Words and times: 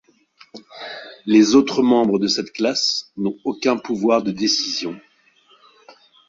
Les 1.27 1.53
autres 1.53 1.83
membres 1.83 2.17
de 2.17 2.27
cette 2.27 2.51
classe 2.53 3.11
n'ont 3.17 3.37
aucun 3.45 3.77
pouvoir 3.77 4.23
de 4.23 4.31
décision. 4.31 4.99